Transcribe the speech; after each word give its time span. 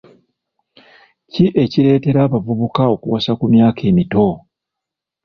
Ki 1.31 1.45
ekireetera 1.63 2.19
abavubuka 2.27 2.81
okuwasa 2.95 3.31
ku 3.39 3.45
myaka 3.53 3.81
emito? 3.89 4.27